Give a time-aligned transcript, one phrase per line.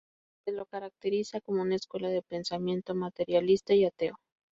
[0.45, 4.15] Se lo caracteriza como una escuela de pensamiento materialista y ateo.